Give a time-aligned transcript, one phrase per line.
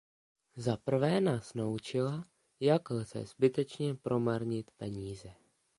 [0.55, 2.25] Zaprvé nás naučila,
[2.59, 5.29] jak lze zbytečně promarnit peníze.